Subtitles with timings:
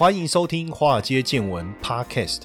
[0.00, 2.44] 欢迎收听《华尔街见闻》Podcast。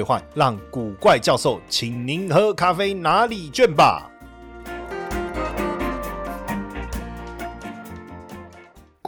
[0.33, 4.10] 让古怪教授请您喝咖啡拿礼券吧。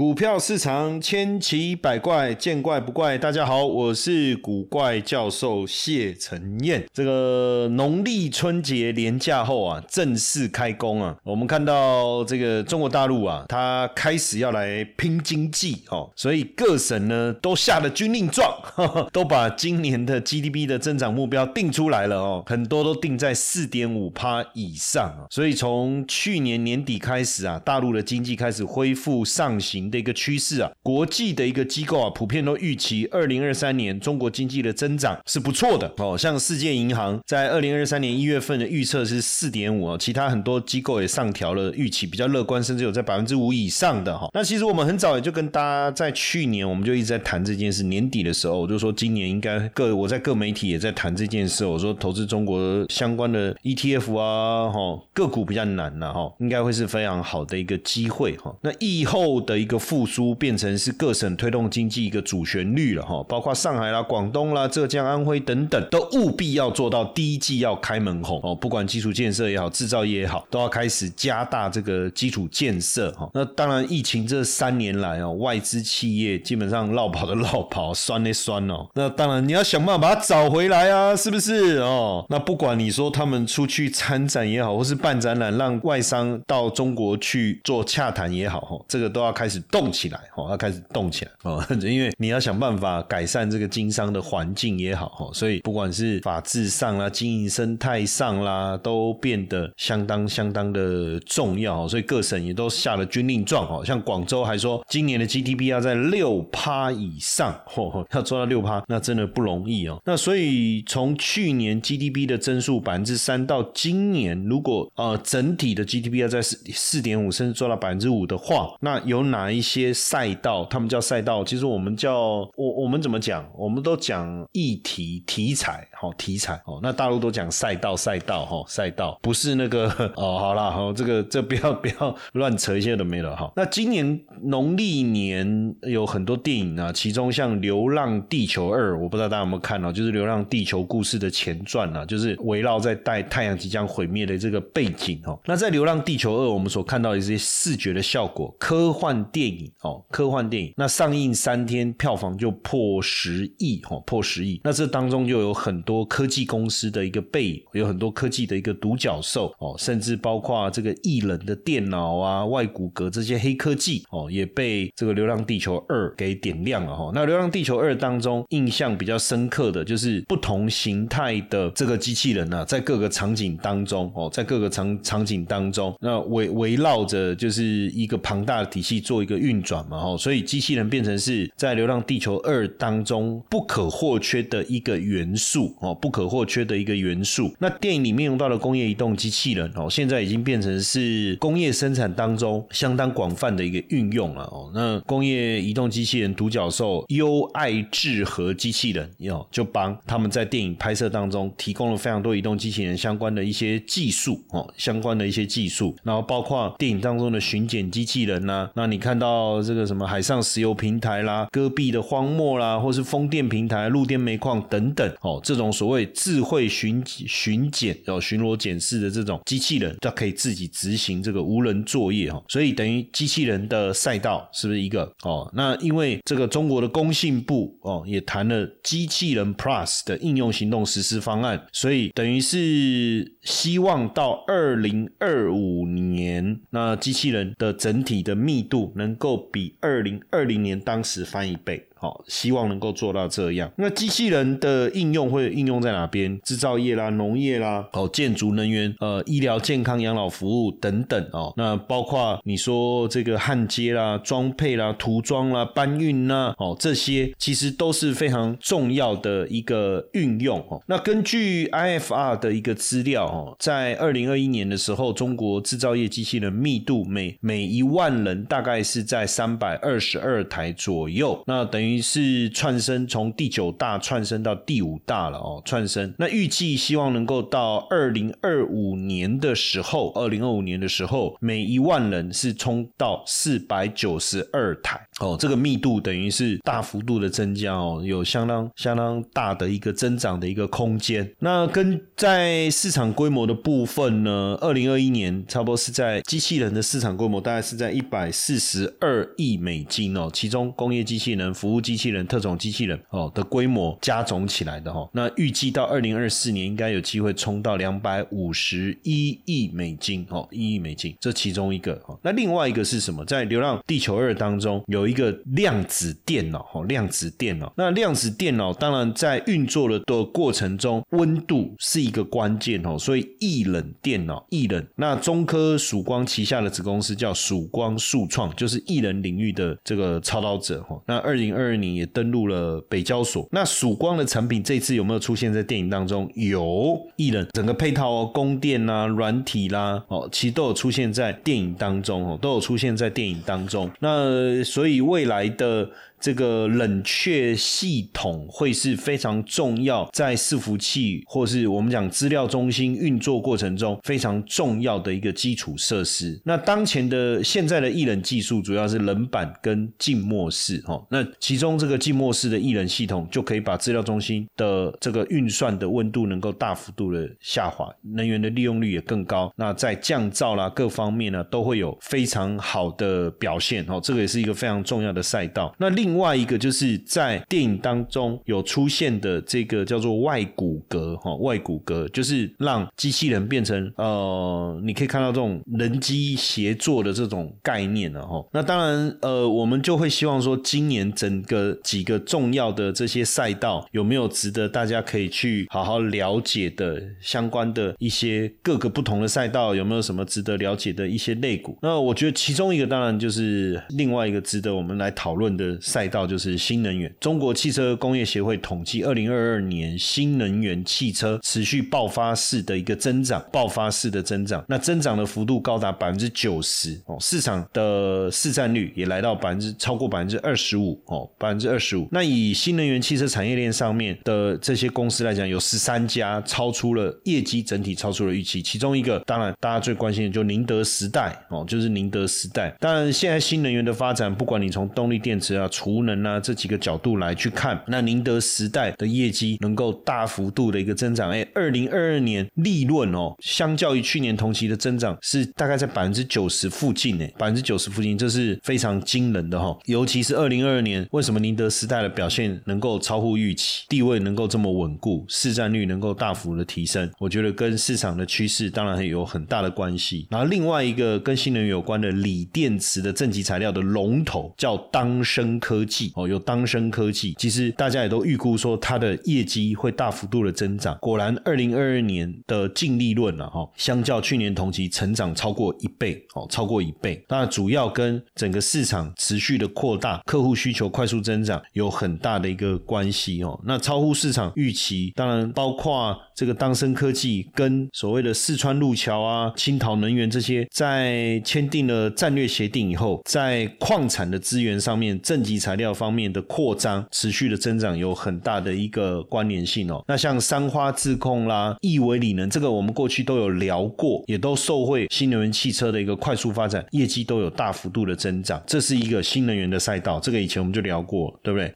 [0.03, 3.17] 股票市场千奇百怪，见怪不怪。
[3.17, 6.83] 大家好，我是古怪教授谢承彦。
[6.93, 11.15] 这个农历春节连假后啊，正式开工啊。
[11.23, 18.53] 我们看到这个中国大陆啊，它开始要来拼经济哦，所以各省呢都下了军令状，
[19.13, 25.23] 都把今年的 GDP 的增长目标定出来了哦，很多都定在四点五趴以上啊。
[25.29, 29.92] 所以从去年年底开始啊，大陆的经济开始恢复上行。
[29.93, 36.17] 的一个趋势啊，国际的一个机构啊，普遍都预期二零二三年中国经济的增长是不错的哦。
[36.17, 44.27] 像世界银行在二零二三年一月份的预测是四点五啊，其他很多机构也上调了预期，比较乐观，甚至有在百分之五以上的哈。
[44.33, 58.51] 那其实我们很早也就跟大家在去年我们就一直在谈这件事，年底的时候我就说今年应该各我在各媒体也在谈这件事，我说投资中国相关的 ETF 啊哈个股比较难了哈，应该会是非常好的一个机会哈。
[58.61, 59.72] 那疫后的一个。
[59.77, 68.53] 复苏变成是各省推动经济一个主旋律了哈，包括上海啦、广东啦、浙江、安徽等等，都务必要做到第一季要开门红哦。
[68.53, 73.29] 不管基础建设也好，制造业也好，都要开始加大这个基础建设哈。
[73.33, 78.87] 那当然，疫情这三年来哦，外资企业基本上绕跑的绕跑， 酸的酸哦。
[78.93, 82.25] 那当然你要想办法把它找回来啊，是不是哦？
[82.29, 89.62] 那不管你说他们出去参展也好，或是办展览，让外商到中国去做洽谈也好哈，这个都要开始。
[89.71, 110.01] 动起来，哦，要开始动起来，哦， 因为你要想办法改善这个经商的环境也好，哈，所以不管是法制上啦、经营生态上啦，都变得相当相当的重要，所以各省也都下了军令状，哦，像广州还说今年的 GDP 要在六趴以上，嚯，要做到六趴，那真的不容易哦。
[110.05, 119.52] 那所以从去年 GDP 的增速百分之三到今年，如果呃整体的 GDP 要在四四点五甚至做到百分之五的话，那有哪？
[119.53, 123.47] 一些赛道，他们叫赛道，其实我们叫我我们怎么讲？
[123.55, 126.79] 我们都讲议题题材，好题材哦。
[126.81, 129.87] 那大陆都讲赛道赛道哈，赛道不是那个
[130.17, 130.39] 哦。
[130.39, 133.51] 好啦，好这个这不要不要乱扯一些都没了哈。
[133.55, 145.39] 那今年农历年有很多电影啊，其中像《流浪地球二》，我不知道大家有没有看到，就是《流浪地球》故事的前传啊，就是围绕在带太阳即将毁灭的这个背景哦。
[145.45, 149.42] 那在《流浪地球二》，我们所看到的一些视觉的效果，科幻电。
[149.43, 154.61] 电影哦，科幻电影，那上映三天票房就破十亿哦，破十亿。
[154.63, 167.11] 那这当中就有很多科技公司的一个背影，有很多科技的一个独角兽哦，甚至包括这个异人的电脑啊、外骨骼这些黑科技哦，也被这个《流浪地球二》给点亮了哈。
[167.13, 179.32] 那《流浪地球二》当中印象比较深刻的就是不同形态的这个机器人呢，在各个场景当中哦，在各个场场景当中，那围围绕着就是一个庞大的体系做一个。
[179.37, 187.53] 运转嘛，哦，所以机器人变成是在《流浪地球二》当中不可或缺的一个元素哦，不可或缺的一个元素。
[187.59, 194.71] 那电影里面用到的工业移动机器人哦，现在已经变成是工业生产当中相当广泛的一个运用了哦。
[194.73, 209.22] 那工业移动机器人独角兽优爱智和机器人哟，就帮他们在电影拍摄当中提供了非常多移动机器人相关的一些技术哦，相关的一些技术，然后包括电影当中的巡检机器人呐，那你看到。
[209.23, 225.09] 到这个什么海上石油平台啦、戈壁的荒漠啦，或是风电平台、陆电煤矿等等，哦，这种所谓智慧巡巡检、哦巡逻检视的这种机器人，它可以自己执行这个无人作业，哈，所以等于机器人的赛道是不是一个？
[225.23, 239.12] 哦，那因为这个中国的工信部哦也谈了机器人 Plus 的应用行动实施方案，所以等于是希望到二零二五年，那机器人的整体的密度能。
[239.15, 241.87] 够比二零二零年当时翻一倍。
[242.03, 243.71] 好，希望能够做到这样。
[243.77, 246.37] 那机器人的应用会应用在哪边？
[246.41, 251.53] 制造业啦、农业啦、哦，建筑能源、呃，医疗健康、养老服务等等哦。
[251.55, 260.81] 那包括你说这个焊接啦、装配啦、涂装啦、搬运啦，哦，这些其实都是非常重要的一个运用哦。
[260.87, 276.13] 那根据 IFR 的一个资料哦，在二零二一年的时候，中国制造业机器人密度每每一万人大概是在三百二十二台左右，那等于是窜升从第九大窜升到第五大了哦，窜升。
[276.17, 291.29] 那预计希望能够到二零二五年的时候，二零二五年的时候，每一万人是冲到四百九十二台哦，这个密度等于是大幅度的增加哦，有相当相当大的一个增长的一个空间。
[291.39, 312.17] 那跟在市场规模的部分呢，二零二一年差不多是在机器人的市场规模大概是在一百四十二亿美金哦，其中工业机器人、服务机器人、特种机器人哦的规模加总起来的哈，那预计到二零二四年应该有机会冲到两百五十一亿美金哦，一亿美金，这其中一个哦。
[312.23, 313.23] 那另外一个是什么？
[313.25, 317.71] 在《流浪地球二》当中有一个量子电脑哦，量子电脑。
[317.75, 324.85] 那量子电脑当然在运作的的过程中，温度是一个关键哦，所以易冷电脑，易冷。
[324.95, 331.01] 那中科曙光旗下的子公司叫曙光数创，就是易冷领域的这个操刀者哈。
[331.05, 333.47] 那二零二二年也登陆了北交所。
[333.51, 336.29] 那曙光的产品这次有没有出现在电影当中？
[336.35, 343.89] 有，艺人整个配套哦，供电啦、软体啦，哦，其实都有出现在电影当中哦，都有出现在电影当中。
[343.99, 345.89] 那所以未来的。
[346.23, 356.41] 这个冷却系统会是非常重要，在伺服器或是我们讲资料中心运作过程中非常重要的一个基础设施。
[356.45, 369.51] 那当前的现在的液冷技术主要是冷板跟静默式，哦，那其中这个静默式的液冷系统就可以把资料中心的这个运算的温度能够大幅度的下滑，能源的利用率也更高。
[369.57, 375.75] 那在降噪啦各方面呢都会有非常好的表现，哦，这个也是一个非常重要的赛道。
[375.77, 388.45] 那另另外一个就是在电影当中有出现的这个叫做外骨骼哈，外骨骼就是让机器人变成呃，你可以看到这种人机协作的这种概念了哈。
[388.51, 401.75] 那当然呃，我们就会希望说，今年整个几个重要的这些赛道有没有值得大家可以去好好了解的相关的一些各个不同的赛道有没有什么值得了解的一些类股？
[401.81, 406.03] 那我觉得其中一个当然就是另外一个值得我们来讨论的赛。
[406.13, 407.11] 道就是新能源。
[407.19, 422.07] 中国汽车工业协会统计，二零二二年新能源汽车持续爆发式的一个增长，爆发式的增长，那增长的幅度高达百分之九十哦，市场的市占率也来到百分之超过百分之二十五哦，百分之二十五。
[422.11, 432.75] 那以新能源汽车产业链上面的这些公司来讲，有十三家超出了业绩整体超出了预期，其中一个当然大家最关心的就宁德时代哦，就是宁德时代。
[432.79, 449.77] 当然现在新能源的发展，不管你从动力电池啊，除无能啊，这几个角度来去看，那宁德时代的业绩能够大幅度的一个增长，哎，二零二二年利润哦，相较于去年同期的增长是大概在百分之九十附近，哎，百分之九十附近，这是非常惊人的哈。
[449.85, 457.11] 尤其是二零二二年，为什么宁德时代的表现能够超乎预期，地位能够这么稳固，市占率能够大幅的提升？
[457.19, 460.27] 我觉得跟市场的趋势当然有很大的关系。
[460.31, 465.72] 然后另外一个跟新能源有关的锂电池的正极材料的龙头叫当升科。
[465.73, 470.95] 科技哦，有当升科技，其实大家也都预估说它的业绩会大幅度的增长。
[471.01, 477.25] 果然，二零二二年的净利润了哈，相较去年同期成长超过一倍哦，超过一倍。
[477.27, 483.59] 那主要跟整个市场持续的扩大、客户需求快速增长有很大的一个关系哦。
[483.65, 495.73] 那超乎市场预期，当然包括这个当升科技跟所谓的四川路桥啊、青陶能源这些，在签订了战略协定以后，在矿产的资源上面正极材。
[495.73, 500.03] 料方面的扩张持续的增长有很大的一个关联性哦。
[500.07, 508.61] 那像三花智控啦、亿维锂能，这个我们过去都有聊过，也都受惠新能源汽车的一个快速发展，业绩都有大幅度的增长。
[508.67, 511.73] 这是一个新能源的赛道，这个以前我们就聊过，对不对？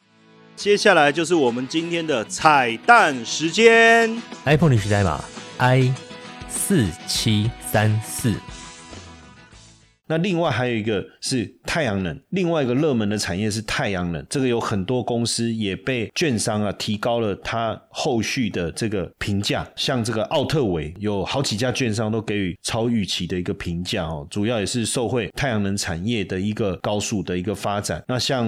[0.56, 4.16] 接下来就是我们今天的彩蛋时间
[4.46, 5.24] ，iPhone 历史代码
[5.58, 5.94] i
[6.48, 8.34] 四七三四。
[10.08, 28.04] 那另外还有一个是太阳能，另外一个热门的产业是太阳能，这个有很多公司也被券商啊提高了它后续的这个评价，像这个奥特维有好几家券商都给予超预期的一个评价哦，主要也是受惠太阳能产业的一个高速的一个发展。
[28.08, 28.48] 那像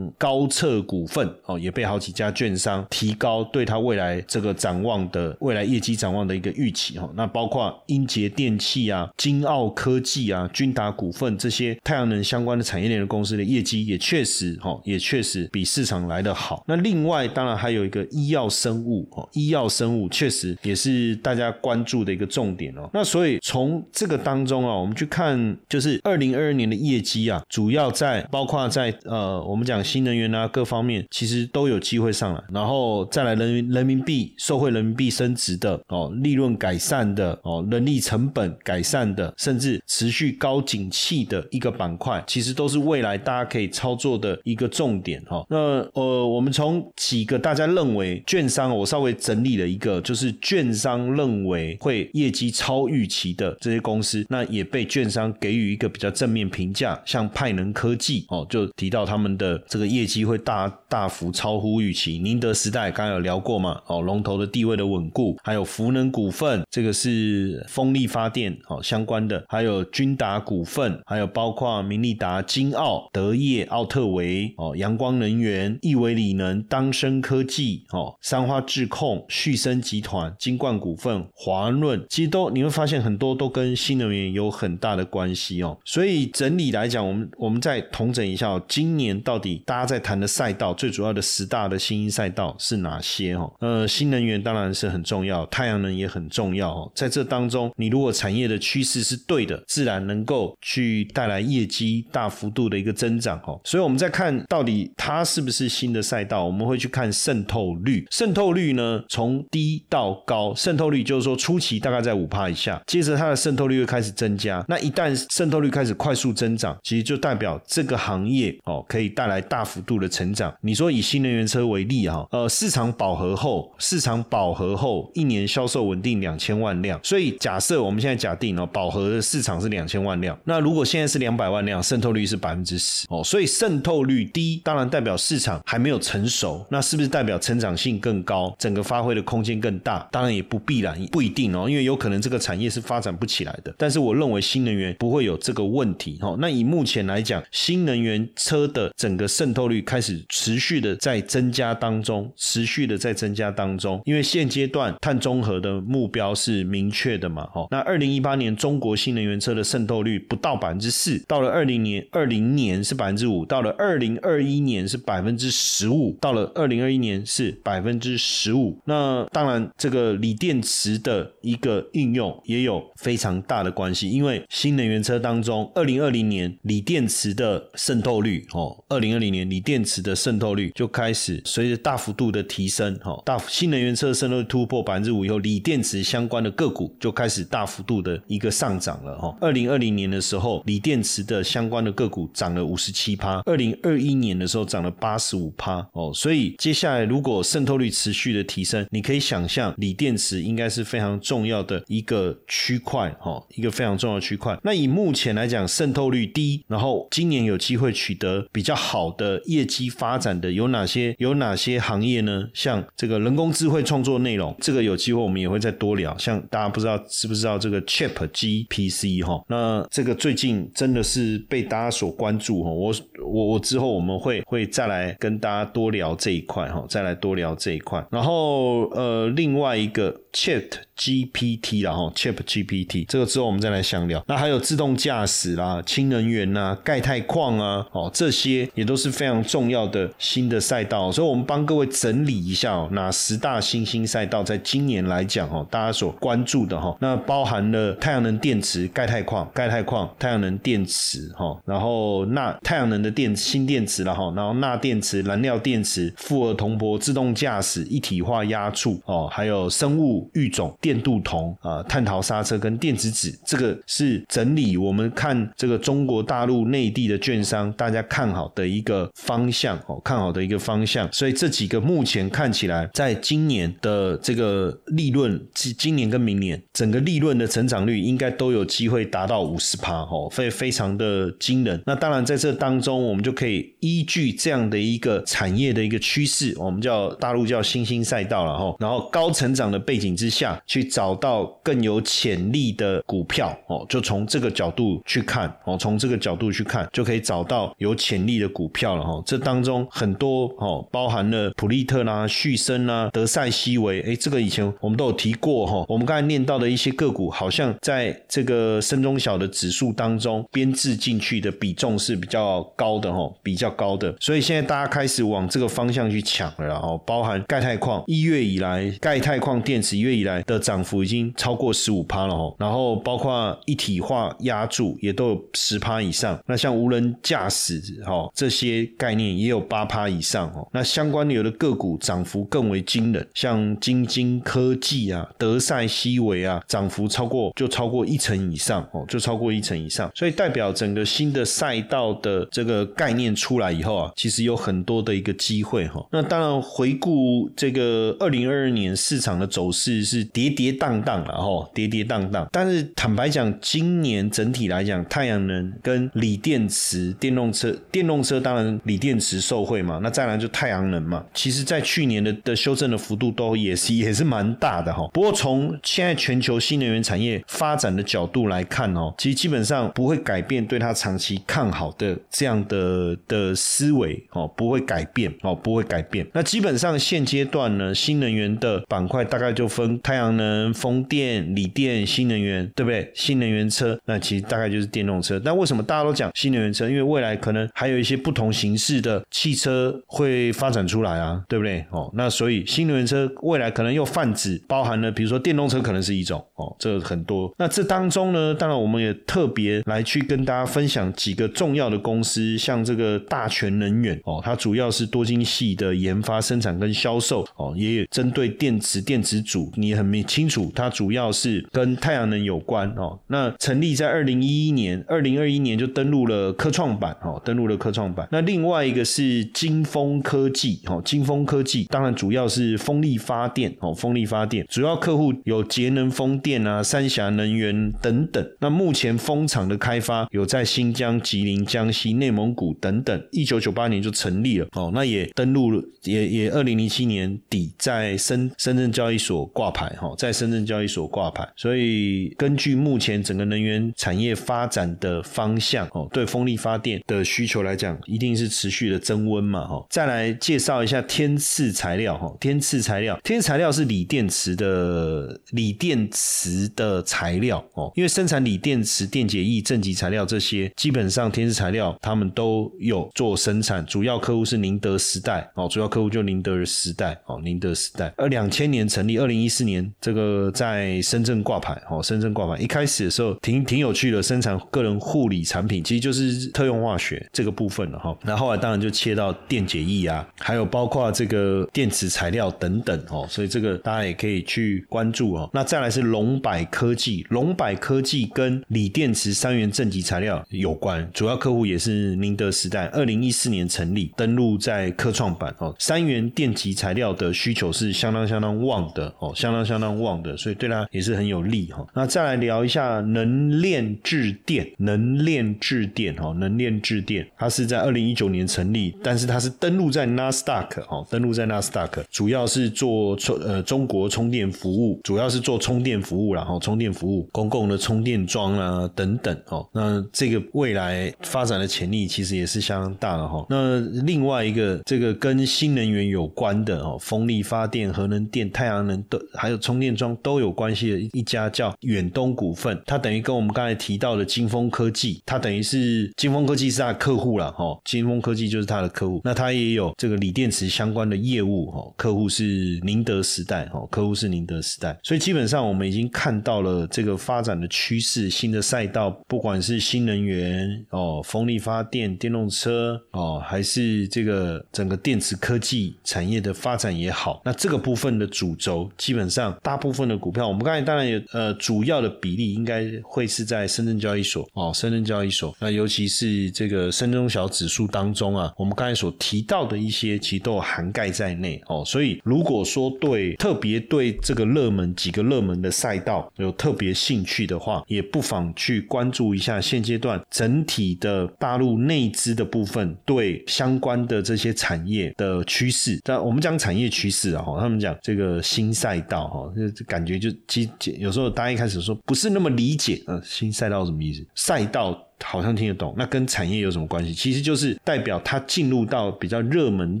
[0.16, 7.10] 高策股份哦，也被好几家券商提高对它未来这个展望的未来业绩展望的一个预期哈。
[7.14, 16.64] 那包括英杰电器啊、金奥科技啊、君达股份这些太阳能相关的产业链的公司的业绩也确实哈，也确实比市场来的好。
[16.66, 22.88] 那另外当然还有一个医药生物哦，医药生物确实也是大家关注的一个重点哦。
[22.92, 32.42] 那所以从这个当中啊，我们去看就是二零二二年的业绩啊，主要在包括在呃我们讲新能源啊各方面，其实都有机会上来。
[32.52, 45.46] 然后再来人人民币受惠人民币升值的哦，利润改善的哦，人力成本改善的，甚至持续高景气的一个板块，其实都是未来大家可以操作的一个重点哈。
[45.48, 45.56] 那
[45.92, 62.18] 呃，我们从几个大家认为券商，我稍微整理了一个，就是券商认为会业绩超预期的这些公司，那也被券商给予一个比较正面评价，像派能科技哦，就提到他们的这个业绩会大大幅超乎预期。
[62.18, 85.76] 宁德时代刚刚有聊过嘛，哦，龙头的地位的稳固，还有福能股份，这个是风力发电哦相关的，还有君达股份，还有包括明利达、金奥、德业、奥特维哦，阳光能源、易维理能、当升科技哦，三花智控、旭升集团、金冠股份、华润，其实都你会发现很多都跟新能源有很大的关系哦。
[85.84, 93.52] 所以整理来讲，我们我们再统整一下哦，今年到底大家在谈的赛道，最主要的十大的新兴赛道是哪些哦？
[93.60, 96.92] 呃，新能源当然是很重要，太阳能也很重要哦。
[96.94, 103.60] 在这当中，你如果产业的趋势是对的，自然能够去带来业绩大幅度的一个增长哦。
[103.64, 108.06] 所以我们在看到底它是不是新的赛道，我们会去看渗透率。
[108.10, 114.64] 渗透率呢，从低到高，渗透率就是说初期大概在五帕以下，接着它的渗透率会开始增加。
[114.68, 120.54] 那一旦渗透率开始快速增长，其实就代表这个行业哦可以带来大幅度的成长。
[120.60, 140.06] 你说以新能源车为例哈，呃，市场饱和后，市场饱和后一年销售稳定两千万辆，所以假设我们现在假定哦，饱和的市场是两千万辆，那如如果现在是两百万辆，渗透率是百分之十哦，所以渗透率低，当然代表市场还没有成熟，那是不是代表成长性更高，整个发挥的空间更大？
[140.12, 143.74] 当然也不必然，不一定哦，因为有可能这个产业是发展不起来的。
[143.78, 146.36] 但是我认为新能源不会有这个问题哦。
[146.38, 168.80] 那以目前来讲，新能源车的整个渗透率开始持续的在增加当中，持续的在增加当中，因为现阶段碳中和的目标是明确的嘛，哦，那二零一八年中国新能源车的渗透率不到到百分之四，到了二零年二零年是百分之五，到了二零二一年是百分之十五，到了二零二一年是百分之十五。
[168.86, 189.36] 那当然，这个锂电池的一个应用也有非常大的关系，因为新能源车当中，二零二零年锂电池的渗透率，哦，二零二零年锂电池的渗透率就开始随着大幅度的提升，哦，大新能源车渗透率突破百分之五以后，锂电池相关的个股就开始大幅度的一个上涨了，哦。
[189.42, 204.58] 二零二零年的时候，后锂电池的相关的个股涨了五十七趴，二零二一年的时候涨了八十五趴，哦，所以接下来如果渗透率持续的提升，你可以想象锂电池应该是非常重要的一个区块，哦，一个非常重要的区块。
[204.62, 211.14] 那以目前来讲，渗透率低，然后今年有机会取得比较好的业绩发展的有哪些？
[211.18, 212.48] 有哪些行业呢？
[212.54, 216.16] 像这个人工智慧创作内容，这个有机会我们也会再多聊。
[216.18, 219.42] 像大家不知道知不知道这个 Chat GPC 哈？
[219.48, 222.70] 那这个最最近真的是被大家所关注哈。
[222.70, 222.92] 我
[223.24, 228.06] 我我之后我们会会再来跟大家多聊这一块哈，再来多聊这一块。
[228.10, 230.68] 然后呃，另外一个 Chat
[230.98, 234.22] GPT 然后 Chat GPT 这个之后我们再来详聊。
[234.26, 241.12] 那还有自动驾驶啦、氢能源呐、钙钛矿啊，哦，这些也都是非常重要的新的赛道。
[241.12, 253.08] 所以我们帮各位整理一下哦，哪十大新兴赛道在今年来讲哦，大家所关注的哈，那包含了太阳能电池、钙钛矿、钙钛矿、太阳能电池哈，然后钠太阳能的。
[253.18, 271.06] 电新电池了哈，然后钠电池、燃料电池、复合铜箔、自动驾驶、一体化压铸哦，还有生物育种、电镀铜啊、碳陶刹车跟电子纸，这个是整理我们看这个中国大陆内地的券商大家看好的一个方向哦，看好的一个方向。
[271.12, 281.78] 所以这几个目前看起来，在今年的这个利润，今今年跟明年整个利润的成长率应该都有机会达到五十趴哦，非非常的惊人。
[281.84, 299.20] 那当然在这当中，我们就可以依据这样的一个产业的一个趋势，我们叫大陆叫新兴赛道了哈，然后高成长的背景之下去去找到更有潜力的股票哦，就从这个角度去看哦，从这个角度去看就可以找到有潜力的股票了哈。
[299.26, 305.84] 这当中很多哦，包含了普利特啦、旭升啦、德赛西维，哎，这个以前我们都有提过哈。
[305.88, 314.14] 我们刚才念到的一些个股，好像在这个深中小的指数当中编制进去的比重是比较高的哈，比较高的。
[314.20, 326.38] 所以现在大家开始往这个方向去抢了哦，包含钙钛矿，一月以来钙钛矿电池一月以来的涨幅已经超过十五趴了哦，然后包括一体化压铸也都有十趴以上。
[326.44, 330.68] 那像无人驾驶哈这些概念也有八趴以上哦。
[330.70, 340.10] 那相关的有的个股涨幅更为惊人，像金晶科技啊、德赛西维啊，涨幅超过就超过一成以上哦，就超过一成以上。
[340.14, 346.06] 所以代表整个新的赛道的这个概念出来以后啊，其实有很多的一个机会哈。
[346.12, 352.48] 那当然回顾这个二零二二年市场的走势是跌跌荡荡了哈，跌跌荡荡。
[352.50, 361.24] 但是坦白讲，今年整体来讲，太阳能跟锂电池、电动车、电动车当然锂电池受惠嘛，那再来就太阳能嘛。
[361.32, 365.08] 其实，在去年的的修正的幅度都也是 也是蛮大的哈。
[365.12, 376.26] 不过从现在全球新能源产业发展的角度来看哦，其实基本上不会改变对它长期看好的这样的的思维哦，不会改变哦，不会改变。
[376.34, 383.10] 那基本上现阶段呢，新能源的板块大概就分太阳能、风电、锂电、新能源，对不对？
[383.14, 385.40] 新能源车那其实大概就是电动车。
[385.44, 386.88] 但为什么大家都讲新能源车？
[386.88, 391.84] 因为未来可能还有一些不同形式的汽车会发展出来啊，对不对？
[391.90, 397.52] 哦，那所以新能源车未来可能又泛指包含了，比如说电动车可能是一种哦，这很多。
[397.58, 413.18] 那这当中呢，当然我们也特别来去跟大家分享几个重要的公司，像这个大全能源哦，它主要是多晶系的研发、生产跟销售哦，也有针对电池、电池组，你很明清楚，它主要是跟太阳能有关哦。
[413.26, 418.28] 那成立在二零一一年，二零二一年就登陆了科创板哦，登陆了科创板。
[418.30, 428.46] 那另外一个是金风科技哦，金风科技当然主要是风力发电哦，风力发电主要客户有节能风电啊、三峡能源等等。
[428.60, 441.48] 那目前风场的开发有在新疆、吉林、江西、内蒙古等等，一九九八年就成立了哦，那也登陆了，也也二零零七年底在深深圳交易所挂牌哈，在深圳交易所挂牌。
[441.56, 449.86] 所以根据目前整个能源产业发展的方向哦，对风力发电的需求来讲，一定是持续的增温嘛哈。
[449.88, 468.12] 再来介绍一下天赐材料哈，天赐材料，天赐材料是锂电池的锂电池的材料哦，因为生产锂电池、电解液、正极材料这些，基本上天赐材料他们都有做生产，主要客户是宁德时代哦，主要客户就宁德时代哦，宁德时代。
[468.16, 472.56] 而两千年成立，二零一四年这个在深圳挂牌哦，深圳挂牌。
[472.56, 478.16] 一开始的时候挺挺有趣的，生产个人护理产品，其实就是特用化学这个部分了哈。
[478.24, 485.50] 那后来当然就切到电解液啊，还有包括这个电池材料等等哦，所以这个大家也可以去关注哦。
[485.52, 492.86] 那再来是龙柏科技，龙柏科技跟锂电池三元正极材料有关，主要客户也是宁德时代。
[492.86, 495.76] 二零一四年成立，登陆在科创板哦。
[495.78, 501.86] 三元电极材料的需求是相当相当旺的哦，相当相当旺的，所以对它也是很有利哈。
[501.94, 519.66] 那再来聊一下能链制电，能链制电哈，能链制电，它是在二零一九年成立，但是它是登陆在纳斯达克哦，登陆在纳斯达克，主要是做充呃中国充电服务，主要是做充电服务然后充电服务，公共的充电桩啊等等哦。
[519.72, 523.46] 那这个未来发展的潜力其实也是相当大的哈。
[523.48, 552.08] 那另外一个这个跟新能源有关的哦，风力发电、核能电、太阳能都还有充电装都有关系的一家叫远东股份，它等于跟我们刚才提到的金风科技，它等于是金风科技是它的客户了哈，金风科技就是它的客户，那它也有这个锂电池相关的业务哈，客户是宁德时代哈，客户是宁德时代，所以基本上我们已经看到了这个发展的趋势，新的赛道，不管是新能源哦，风力发电。
[552.18, 571.82] 电、动车哦，还是这个整个电池科技产业的发展也好，那这个部分的主轴，基本上大部分的股票，我们刚才当然有呃主要的比例应该会是在深圳交易所哦，深圳交易所，那尤其是这个深中小指数当中啊，我们刚才所提到的一些，其实都有涵盖在内哦。
[571.86, 586.00] 所以如果说对特别对这个热门几个热门的赛道有特别兴趣的话，也不妨去关注一下现阶段整体的大陆内资的部分对相关的这些产业的趋势。
[586.02, 594.26] 但我们讲产业趋势啊，哈，他们讲这个新赛道哈，这感觉就其实有时候大家一开始说不是那么理解，呃，新赛道什么意思？
[594.34, 595.07] 赛道。
[595.24, 597.12] 好像听得懂，那跟产业有什么关系？
[597.12, 600.00] 其实就是代表它进入到比较热门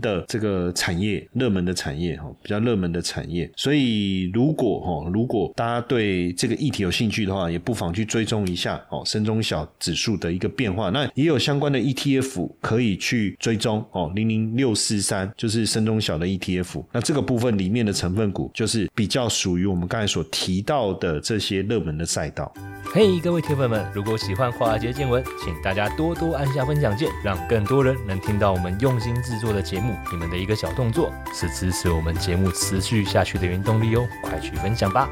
[0.00, 3.50] 的这个产业，热门的产业哈，比较热门的产业。
[3.56, 10.90] 所以如果哈，如果大家对这个议题有兴趣的话，也不妨去追踪一下哦，深中小指数的一个变化。
[10.90, 16.84] 那也有相关的 ETF 可以去追踪哦，零零六四三就是深中小的 ETF。
[16.92, 22.52] 那这个部分里面的成分股，就是比较属于我们刚才所提到的这些热门的赛道。
[22.92, 25.07] 嘿，各位铁粉们，如果喜欢华尔街见
[25.42, 29.96] 请大家多多按下分享键，让更多人能听到我们用心制作的节目。
[30.10, 34.08] 你们的一个小动作，是支持我们节目持续下去的原动力哦！
[34.22, 35.08] 快去分享吧。